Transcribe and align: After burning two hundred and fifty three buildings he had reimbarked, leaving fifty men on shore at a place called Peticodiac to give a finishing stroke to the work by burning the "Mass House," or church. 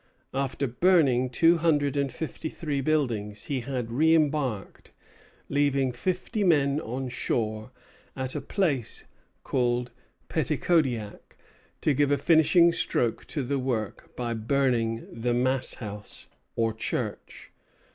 After 0.33 0.65
burning 0.65 1.29
two 1.29 1.59
hundred 1.59 1.95
and 1.95 2.11
fifty 2.11 2.49
three 2.49 2.81
buildings 2.81 3.43
he 3.43 3.59
had 3.59 3.89
reimbarked, 3.91 4.87
leaving 5.47 5.91
fifty 5.91 6.43
men 6.43 6.79
on 6.79 7.07
shore 7.07 7.69
at 8.15 8.33
a 8.33 8.41
place 8.41 9.03
called 9.43 9.91
Peticodiac 10.27 11.37
to 11.81 11.93
give 11.93 12.09
a 12.09 12.17
finishing 12.17 12.71
stroke 12.71 13.25
to 13.25 13.43
the 13.43 13.59
work 13.59 14.15
by 14.15 14.33
burning 14.33 15.05
the 15.11 15.35
"Mass 15.35 15.75
House," 15.75 16.27
or 16.55 16.73
church. 16.73 17.51